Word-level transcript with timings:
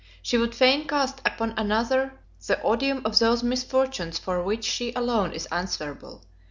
She 0.23 0.35
would 0.35 0.55
fain 0.55 0.87
cast 0.87 1.19
upon 1.27 1.53
another 1.57 2.15
the 2.47 2.59
odium 2.63 3.03
of 3.05 3.19
those 3.19 3.43
misfortunes 3.43 4.17
for 4.17 4.41
which 4.41 4.65
she 4.65 4.91
alone 4.93 5.31
is 5.31 5.45
answerable. 5.51 6.23